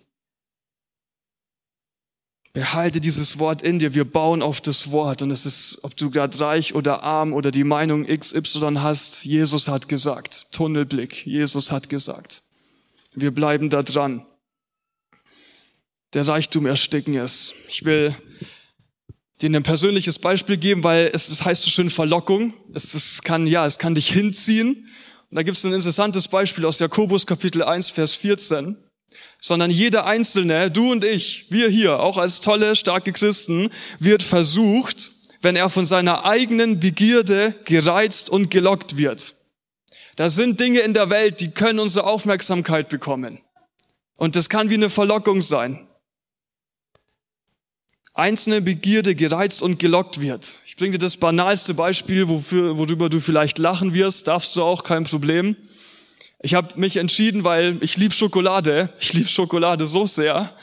[2.52, 3.96] Behalte dieses Wort in dir.
[3.96, 5.24] Wir bauen auf das Wort.
[5.24, 9.68] Und es ist, ob du gerade reich oder arm oder die Meinung XY hast, Jesus
[9.68, 10.48] hat gesagt.
[10.52, 11.26] Tunnelblick.
[11.26, 12.44] Jesus hat gesagt.
[13.16, 14.26] Wir bleiben da dran.
[16.14, 17.54] Der Reichtum ersticken es.
[17.70, 18.16] Ich will
[19.44, 22.54] dir ein persönliches Beispiel geben, weil es, es heißt so schön Verlockung.
[22.74, 24.88] Es, es kann, ja, es kann dich hinziehen.
[25.30, 28.78] Und da gibt es ein interessantes Beispiel aus Jakobus Kapitel 1, Vers 14
[29.40, 35.12] sondern jeder Einzelne, du und ich, wir hier, auch als tolle, starke Christen, wird versucht,
[35.42, 39.34] wenn er von seiner eigenen Begierde gereizt und gelockt wird.
[40.16, 43.42] Da sind Dinge in der Welt, die können unsere Aufmerksamkeit bekommen.
[44.16, 45.90] Und das kann wie eine Verlockung sein.
[48.16, 50.60] Einzelne Begierde gereizt und gelockt wird.
[50.68, 54.84] Ich bringe dir das banalste Beispiel, wofür, worüber du vielleicht lachen wirst, darfst du auch,
[54.84, 55.56] kein Problem.
[56.44, 58.94] Ich habe mich entschieden, weil ich liebe Schokolade.
[59.00, 60.54] Ich liebe Schokolade so sehr.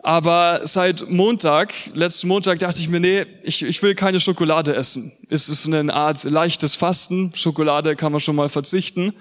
[0.00, 5.12] Aber seit Montag, letzten Montag dachte ich mir, nee, ich, ich will keine Schokolade essen.
[5.28, 7.32] Es ist eine Art leichtes Fasten.
[7.36, 9.12] Schokolade kann man schon mal verzichten.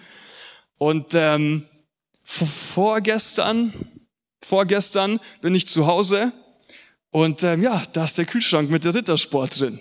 [0.79, 1.67] Und ähm,
[2.23, 3.73] vorgestern,
[4.41, 6.31] vorgestern bin ich zu Hause
[7.11, 9.79] und ähm, ja, da ist der Kühlschrank mit der Rittersport drin.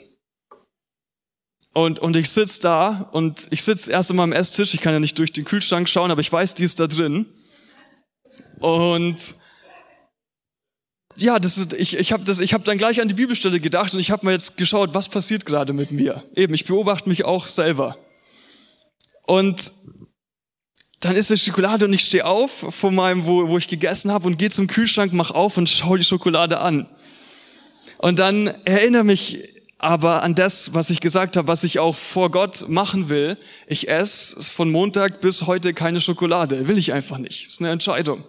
[1.75, 4.75] Und, und ich sitz da und ich sitz erst einmal am Esstisch.
[4.75, 7.27] Ich kann ja nicht durch den Kühlschrank schauen, aber ich weiß, die ist da drin.
[8.59, 9.37] Und
[11.17, 14.11] ja, das ist, ich, ich habe hab dann gleich an die Bibelstelle gedacht und ich
[14.11, 16.25] habe mir jetzt geschaut, was passiert gerade mit mir.
[16.35, 17.99] Eben, ich beobachte mich auch selber.
[19.27, 19.73] Und
[21.01, 24.27] dann ist die Schokolade und ich stehe auf von meinem, wo, wo ich gegessen habe
[24.27, 26.91] und gehe zum Kühlschrank, mach auf und schaue die Schokolade an.
[27.99, 29.43] Und dann erinnere mich
[29.79, 33.37] aber an das, was ich gesagt habe, was ich auch vor Gott machen will.
[33.67, 36.67] Ich esse von Montag bis heute keine Schokolade.
[36.67, 37.49] Will ich einfach nicht.
[37.49, 38.25] Ist eine Entscheidung.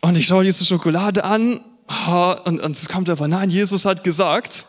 [0.00, 1.60] Und ich schaue diese Schokolade an
[2.44, 4.66] und, und es kommt aber, nein, Jesus hat gesagt.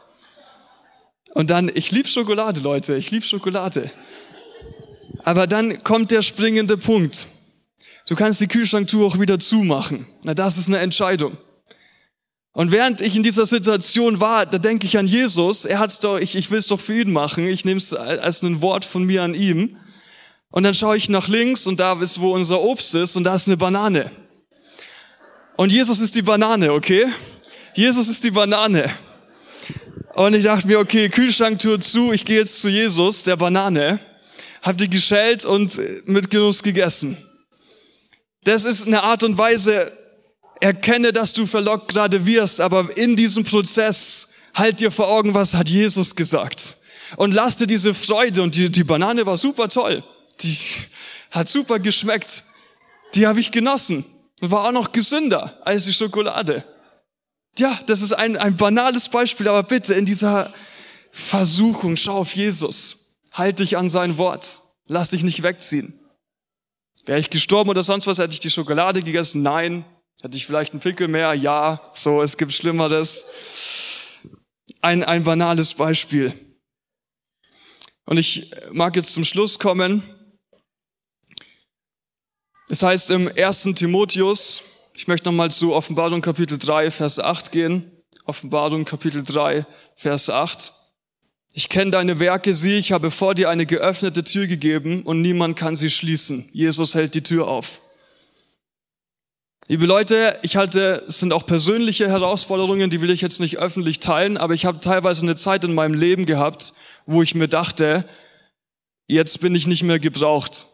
[1.34, 3.89] Und dann, ich liebe Schokolade, Leute, ich liebe Schokolade.
[5.23, 7.28] Aber dann kommt der springende Punkt.
[8.08, 10.08] Du kannst die Kühlschranktür auch wieder zumachen.
[10.23, 11.38] Na, das ist eine Entscheidung.
[12.58, 15.63] Und während ich in dieser Situation war, da denke ich an Jesus.
[15.63, 17.48] Er hat's doch, ich, ich will es doch für ihn machen.
[17.48, 19.78] Ich nehme es als ein Wort von mir an ihm.
[20.50, 23.36] Und dann schaue ich nach links und da ist, wo unser Obst ist und da
[23.36, 24.10] ist eine Banane.
[25.56, 27.06] Und Jesus ist die Banane, okay?
[27.76, 28.89] Jesus ist die Banane.
[30.15, 34.00] Und ich dachte mir, okay, Kühlschranktür zu, ich gehe jetzt zu Jesus, der Banane.
[34.63, 37.17] Hab die geschält und mit Genuss gegessen.
[38.46, 39.91] Das ist eine Art und Weise,
[40.60, 45.54] Erkenne, dass du verlockt gerade wirst, aber in diesem Prozess halt dir vor Augen, was
[45.54, 46.78] hat Jesus gesagt.
[47.15, 50.04] Und lass dir diese Freude und die, die Banane war super toll.
[50.41, 50.58] Die
[51.32, 52.43] hat super geschmeckt.
[53.13, 54.06] Die habe ich genossen.
[54.41, 56.63] War auch noch gesünder als die Schokolade.
[57.58, 60.54] Ja, das ist ein, ein banales Beispiel, aber bitte in dieser
[61.12, 63.15] Versuchung, schau auf Jesus.
[63.32, 64.62] Halt dich an sein Wort.
[64.88, 66.00] Lass dich nicht wegziehen.
[67.06, 69.41] Wäre ich gestorben oder sonst was, hätte ich die Schokolade gegessen?
[69.41, 69.86] Nein,
[70.23, 71.34] hatte ich vielleicht einen Pickel mehr?
[71.34, 73.25] Ja, so, es gibt Schlimmeres.
[74.82, 76.34] Ein, ein banales Beispiel.
[78.06, 80.01] Und ich mag jetzt zum Schluss kommen.
[82.69, 84.62] Es heißt im ersten Timotheus,
[84.95, 87.91] ich möchte nochmal zu Offenbarung Kapitel 3, Vers 8 gehen.
[88.25, 90.73] Offenbarung Kapitel 3, Vers 8.
[91.53, 95.58] Ich kenne deine Werke, sieh, ich habe vor dir eine geöffnete Tür gegeben und niemand
[95.58, 96.49] kann sie schließen.
[96.51, 97.82] Jesus hält die Tür auf.
[99.69, 103.99] Liebe Leute, ich halte, es sind auch persönliche Herausforderungen, die will ich jetzt nicht öffentlich
[103.99, 106.73] teilen, aber ich habe teilweise eine Zeit in meinem Leben gehabt,
[107.06, 108.06] wo ich mir dachte,
[109.08, 110.67] jetzt bin ich nicht mehr gebraucht.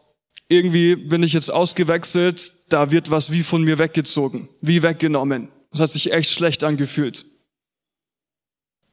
[0.46, 5.48] Irgendwie bin ich jetzt ausgewechselt, da wird was wie von mir weggezogen, wie weggenommen.
[5.72, 7.26] Das hat sich echt schlecht angefühlt.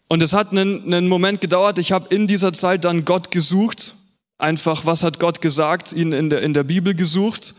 [0.07, 3.93] Und es hat einen, einen Moment gedauert, ich habe in dieser Zeit dann Gott gesucht,
[4.39, 7.53] einfach, was hat Gott gesagt, ihn in der, in der Bibel gesucht.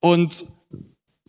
[0.00, 0.44] Und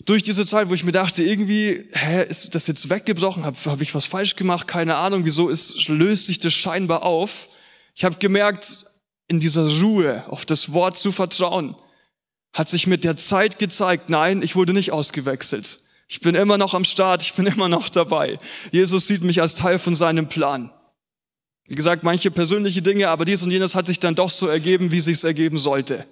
[0.04, 3.46] durch diese Zeit, wo ich mir dachte, irgendwie, hä, ist das jetzt weggebrochen?
[3.46, 4.68] Habe hab ich was falsch gemacht?
[4.68, 7.48] Keine Ahnung, wieso ist, löst sich das scheinbar auf?
[7.94, 8.86] Ich habe gemerkt,
[9.28, 11.76] in dieser Ruhe auf das Wort zu vertrauen,
[12.54, 15.80] hat sich mit der Zeit gezeigt, nein, ich wurde nicht ausgewechselt.
[16.08, 18.38] Ich bin immer noch am Start, ich bin immer noch dabei.
[18.72, 20.72] Jesus sieht mich als Teil von seinem Plan.
[21.68, 24.92] Wie gesagt, manche persönliche Dinge, aber dies und jenes hat sich dann doch so ergeben,
[24.92, 26.06] wie sich's ergeben sollte.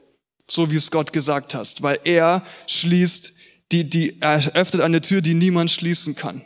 [0.50, 3.34] So wie es Gott gesagt hast, weil er schließt
[3.72, 6.44] die, die öffnet eine Tür, die niemand schließen kann.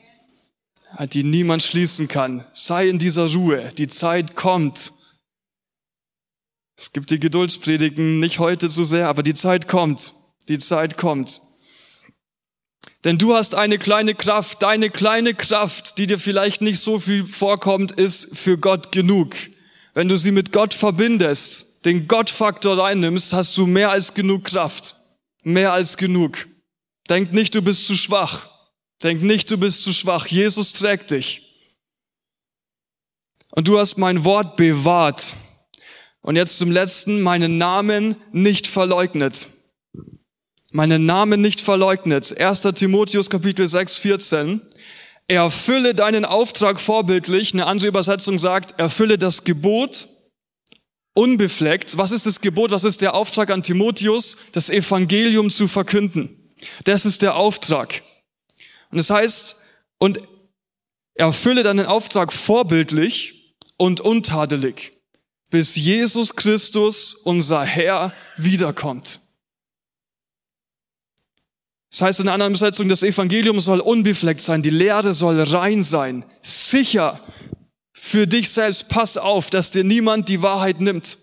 [1.11, 2.45] Die niemand schließen kann.
[2.53, 3.71] Sei in dieser Ruhe.
[3.77, 4.93] Die Zeit kommt.
[6.77, 10.13] Es gibt die Geduldspredigen, nicht heute so sehr, aber die Zeit kommt.
[10.47, 11.41] Die Zeit kommt.
[13.03, 17.25] Denn du hast eine kleine Kraft, deine kleine Kraft, die dir vielleicht nicht so viel
[17.25, 19.35] vorkommt, ist für Gott genug.
[19.93, 24.95] Wenn du sie mit Gott verbindest, den Gottfaktor reinnimmst, hast du mehr als genug Kraft.
[25.43, 26.47] Mehr als genug.
[27.09, 28.49] Denk nicht, du bist zu schwach.
[29.03, 30.27] Denk nicht, du bist zu schwach.
[30.27, 31.43] Jesus trägt dich.
[33.51, 35.35] Und du hast mein Wort bewahrt.
[36.21, 39.47] Und jetzt zum letzten, meinen Namen nicht verleugnet.
[40.71, 42.37] Meinen Namen nicht verleugnet.
[42.39, 42.61] 1.
[42.75, 44.61] Timotheus Kapitel 6, 14.
[45.27, 47.53] Erfülle deinen Auftrag vorbildlich.
[47.53, 50.07] Eine andere Übersetzung sagt, erfülle das Gebot
[51.13, 51.97] unbefleckt.
[51.97, 52.71] Was ist das Gebot?
[52.71, 54.37] Was ist der Auftrag an Timotheus?
[54.51, 56.36] Das Evangelium zu verkünden.
[56.83, 58.03] Das ist der Auftrag.
[58.91, 59.55] Und es das heißt,
[59.99, 60.21] und
[61.15, 64.91] erfülle deinen Auftrag vorbildlich und untadelig
[65.49, 69.19] bis Jesus Christus, unser Herr, wiederkommt.
[71.89, 75.83] Das heißt in einer anderen Übersetzung, das Evangelium soll unbefleckt sein, die Lehre soll rein
[75.83, 77.21] sein, sicher
[77.93, 78.89] für dich selbst.
[78.89, 81.17] Pass auf, dass dir niemand die Wahrheit nimmt.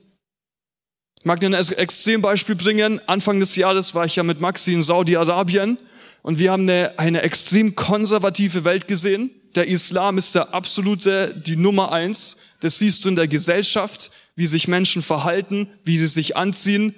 [1.24, 3.00] Ich mag dir ein Extrembeispiel bringen.
[3.08, 5.78] Anfang des Jahres war ich ja mit Maxi in Saudi-Arabien
[6.20, 9.32] und wir haben eine, eine extrem konservative Welt gesehen.
[9.54, 12.36] Der Islam ist der absolute, die Nummer eins.
[12.60, 16.94] Das siehst du in der Gesellschaft, wie sich Menschen verhalten, wie sie sich anziehen.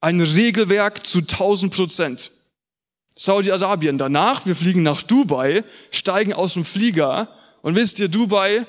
[0.00, 2.32] Ein Regelwerk zu 1000 Prozent.
[3.14, 3.98] Saudi-Arabien.
[3.98, 7.28] Danach, wir fliegen nach Dubai, steigen aus dem Flieger
[7.62, 8.66] und wisst ihr, Dubai,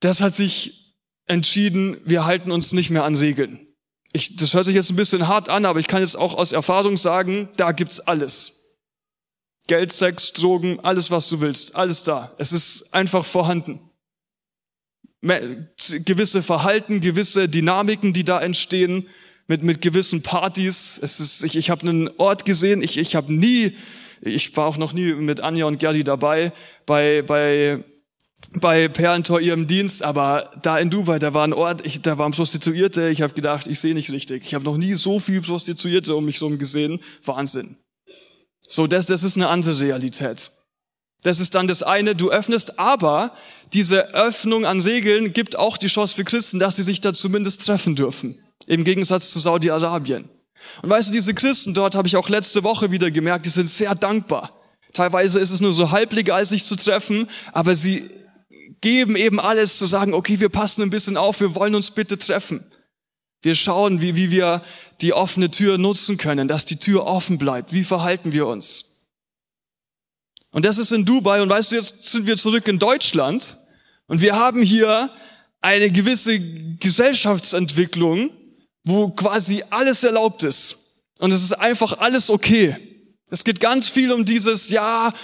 [0.00, 3.66] das hat sich entschieden, wir halten uns nicht mehr an Regeln.
[4.12, 6.52] Ich, das hört sich jetzt ein bisschen hart an, aber ich kann jetzt auch aus
[6.52, 8.60] Erfahrung sagen, da gibt's alles.
[9.66, 12.34] Geld, Sex, Drogen, alles was du willst, alles da.
[12.38, 13.80] Es ist einfach vorhanden.
[15.22, 19.06] Gewisse Verhalten, gewisse Dynamiken, die da entstehen,
[19.46, 20.98] mit, mit gewissen Partys.
[21.02, 23.76] Es ist, ich, ich habe einen Ort gesehen, ich, ich habe nie,
[24.22, 26.52] ich war auch noch nie mit Anja und Gerdi dabei,
[26.86, 27.84] bei, bei,
[28.52, 32.32] bei Perlentor ihrem Dienst, aber da in Dubai, da war ein Ort, ich, da waren
[32.32, 34.44] Prostituierte, ich habe gedacht, ich sehe nicht richtig.
[34.44, 37.00] Ich habe noch nie so viel Prostituierte um mich herum gesehen.
[37.24, 37.76] Wahnsinn.
[38.66, 40.50] So, das, das ist eine andere Realität.
[41.22, 43.34] Das ist dann das eine, du öffnest, aber
[43.72, 47.66] diese Öffnung an Regeln gibt auch die Chance für Christen, dass sie sich da zumindest
[47.66, 48.42] treffen dürfen.
[48.66, 50.28] Im Gegensatz zu Saudi-Arabien.
[50.82, 53.68] Und weißt du, diese Christen dort habe ich auch letzte Woche wieder gemerkt, die sind
[53.68, 54.52] sehr dankbar.
[54.92, 58.10] Teilweise ist es nur so halb legal, sich zu treffen, aber sie
[58.80, 62.18] geben eben alles zu sagen, okay, wir passen ein bisschen auf, wir wollen uns bitte
[62.18, 62.64] treffen.
[63.42, 64.62] Wir schauen, wie, wie wir
[65.00, 67.72] die offene Tür nutzen können, dass die Tür offen bleibt.
[67.72, 69.08] Wie verhalten wir uns?
[70.50, 71.40] Und das ist in Dubai.
[71.40, 73.56] Und weißt du, jetzt sind wir zurück in Deutschland.
[74.06, 75.10] Und wir haben hier
[75.62, 78.30] eine gewisse Gesellschaftsentwicklung,
[78.84, 81.04] wo quasi alles erlaubt ist.
[81.18, 82.76] Und es ist einfach alles okay.
[83.30, 85.14] Es geht ganz viel um dieses, ja,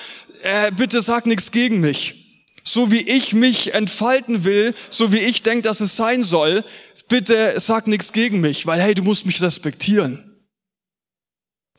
[0.43, 2.26] äh, bitte sag nichts gegen mich.
[2.69, 6.65] So wie ich mich entfalten will, so wie ich denke, dass es sein soll,
[7.09, 10.37] bitte sag nichts gegen mich, weil hey, du musst mich respektieren.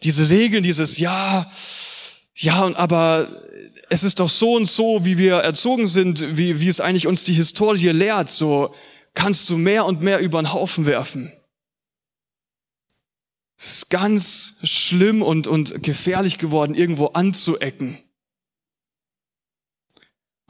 [0.01, 1.51] Diese Regeln, dieses Ja,
[2.35, 3.27] ja, aber
[3.89, 7.25] es ist doch so und so, wie wir erzogen sind, wie, wie es eigentlich uns
[7.25, 8.73] die Historie lehrt, so
[9.13, 11.33] kannst du mehr und mehr über den Haufen werfen.
[13.57, 17.97] Es ist ganz schlimm und, und gefährlich geworden, irgendwo anzuecken.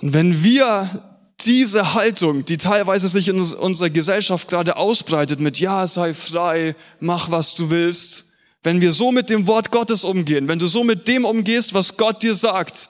[0.02, 1.04] Und wenn wir
[1.46, 7.30] diese Haltung, die teilweise sich in unserer Gesellschaft gerade ausbreitet mit Ja, sei frei, mach
[7.30, 8.26] was du willst,
[8.64, 11.98] wenn wir so mit dem Wort Gottes umgehen, wenn du so mit dem umgehst, was
[11.98, 12.90] Gott dir sagt,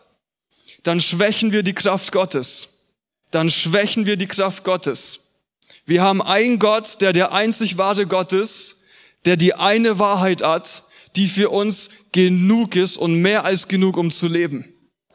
[0.84, 2.96] dann schwächen wir die Kraft Gottes.
[3.32, 5.42] Dann schwächen wir die Kraft Gottes.
[5.86, 8.84] Wir haben einen Gott, der der einzig wahre Gott ist,
[9.26, 10.84] der die eine Wahrheit hat,
[11.18, 14.66] die für uns genug ist und mehr als genug, um zu leben.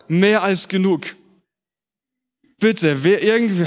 [0.08, 1.16] Mehr als genug.
[2.62, 3.66] Bitte, wer irgendwie.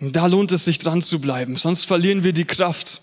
[0.00, 3.02] Da lohnt es sich dran zu bleiben, sonst verlieren wir die Kraft.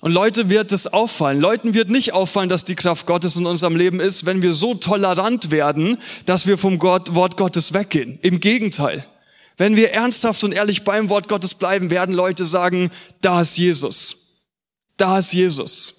[0.00, 1.38] Und Leute wird es auffallen.
[1.38, 4.74] Leuten wird nicht auffallen, dass die Kraft Gottes in unserem Leben ist, wenn wir so
[4.74, 8.18] tolerant werden, dass wir vom Gott, Wort Gottes weggehen.
[8.22, 9.06] Im Gegenteil.
[9.58, 14.46] Wenn wir ernsthaft und ehrlich beim Wort Gottes bleiben, werden Leute sagen, da ist Jesus.
[14.96, 15.97] Da ist Jesus.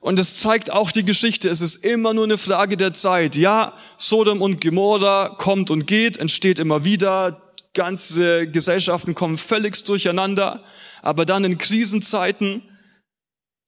[0.00, 3.36] Und es zeigt auch die Geschichte, es ist immer nur eine Frage der Zeit.
[3.36, 10.64] Ja, Sodom und Gomorra kommt und geht, entsteht immer wieder, ganze Gesellschaften kommen völlig durcheinander,
[11.02, 12.62] aber dann in Krisenzeiten,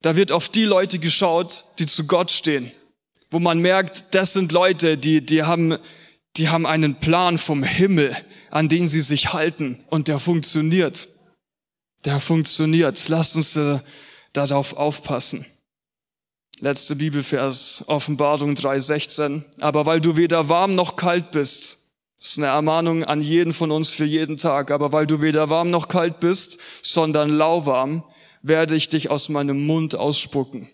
[0.00, 2.72] da wird auf die Leute geschaut, die zu Gott stehen,
[3.30, 5.76] wo man merkt, das sind Leute, die, die haben,
[6.36, 8.16] die haben einen Plan vom Himmel,
[8.50, 11.08] an den sie sich halten und der funktioniert.
[12.04, 13.08] Der funktioniert.
[13.08, 13.78] Lasst uns äh,
[14.32, 15.46] darauf aufpassen.
[16.62, 19.42] Letzte Bibelvers, Offenbarung 3,16.
[19.58, 21.78] Aber weil du weder warm noch kalt bist,
[22.20, 25.70] ist eine Ermahnung an jeden von uns für jeden Tag, aber weil du weder warm
[25.70, 28.04] noch kalt bist, sondern lauwarm,
[28.42, 30.68] werde ich dich aus meinem Mund ausspucken.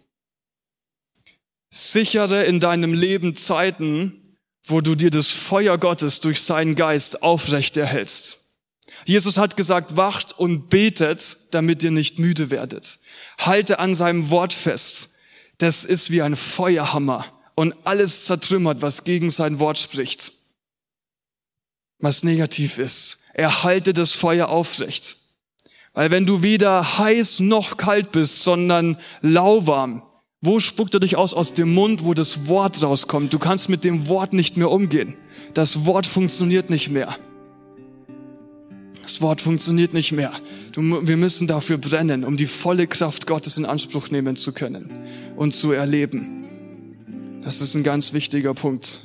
[1.70, 4.36] Sichere in deinem Leben Zeiten,
[4.66, 8.58] wo du dir das Feuer Gottes durch seinen Geist aufrecht erhältst.
[9.06, 12.98] Jesus hat gesagt, wacht und betet, damit ihr nicht müde werdet.
[13.38, 15.14] Halte an seinem Wort fest.
[15.58, 20.32] Das ist wie ein Feuerhammer und alles zertrümmert, was gegen sein Wort spricht.
[21.98, 23.18] Was negativ ist.
[23.34, 25.16] Erhalte das Feuer aufrecht.
[25.92, 30.04] Weil wenn du weder heiß noch kalt bist, sondern lauwarm,
[30.40, 31.34] wo spuckt er dich aus?
[31.34, 33.34] Aus dem Mund, wo das Wort rauskommt.
[33.34, 35.16] Du kannst mit dem Wort nicht mehr umgehen.
[35.54, 37.18] Das Wort funktioniert nicht mehr.
[39.08, 40.30] Das Wort funktioniert nicht mehr.
[40.76, 44.90] Wir müssen dafür brennen, um die volle Kraft Gottes in Anspruch nehmen zu können
[45.34, 46.44] und zu erleben.
[47.42, 48.98] Das ist ein ganz wichtiger Punkt.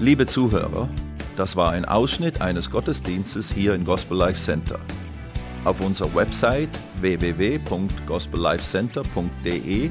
[0.00, 0.88] Liebe Zuhörer,
[1.36, 4.80] das war ein Ausschnitt eines Gottesdienstes hier im Gospel Life Center.
[5.64, 9.90] Auf unserer Website www.gospellifecenter.de